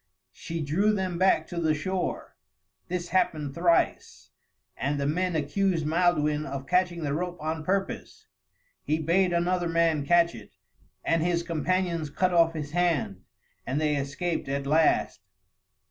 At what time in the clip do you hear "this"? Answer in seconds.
2.87-3.09